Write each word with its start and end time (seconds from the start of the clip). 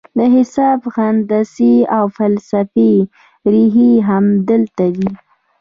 د 0.17 0.19
حساب، 0.35 0.79
هندسې 0.95 1.73
او 1.97 2.03
فلسفې 2.17 2.93
رېښې 3.51 3.91
همدلته 4.09 4.85
دي. 4.95 5.09